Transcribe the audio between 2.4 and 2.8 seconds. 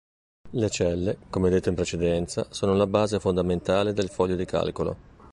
sono